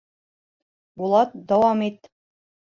Булат, 1.03 1.37
дауам 1.53 1.87
ит. 1.93 2.13